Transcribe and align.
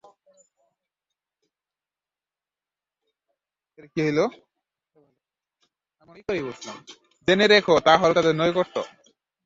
জেনে 7.27 7.45
রেখো, 7.47 7.73
তা 7.85 7.93
হল 7.97 8.11
তাদের 8.13 8.33
নৈকট্য। 8.35 8.75